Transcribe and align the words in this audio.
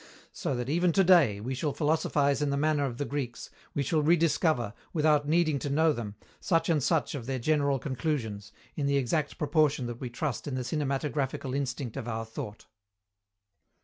So 0.31 0.55
that, 0.55 0.67
even 0.67 0.91
to 0.93 1.03
day, 1.03 1.39
we 1.39 1.53
shall 1.53 1.73
philosophize 1.73 2.41
in 2.41 2.49
the 2.49 2.57
manner 2.57 2.85
of 2.85 2.97
the 2.97 3.05
Greeks, 3.05 3.51
we 3.75 3.83
shall 3.83 4.01
rediscover, 4.01 4.73
without 4.93 5.27
needing 5.27 5.59
to 5.59 5.69
know 5.69 5.93
them, 5.93 6.15
such 6.39 6.69
and 6.69 6.81
such 6.81 7.13
of 7.13 7.27
their 7.27 7.37
general 7.37 7.77
conclusions, 7.77 8.51
in 8.75 8.87
the 8.87 8.97
exact 8.97 9.37
proportion 9.37 9.85
that 9.85 9.99
we 9.99 10.09
trust 10.09 10.47
in 10.47 10.55
the 10.55 10.63
cinematographical 10.63 11.53
instinct 11.55 11.97
of 11.97 12.07
our 12.07 12.25
thought. 12.25 12.65